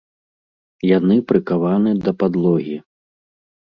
Яны 0.97 1.15
прыкаваны 1.31 1.91
да 2.07 2.11
падлогі. 2.25 2.77